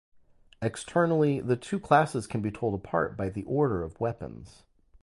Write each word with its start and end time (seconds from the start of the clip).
Externally, 0.63 1.41
the 1.41 1.55
two 1.55 1.79
classes 1.79 2.25
can 2.25 2.41
be 2.41 2.49
told 2.49 2.73
apart 2.73 3.15
by 3.15 3.29
the 3.29 3.43
order 3.43 3.83
of 3.83 3.99
weapons. 3.99 4.63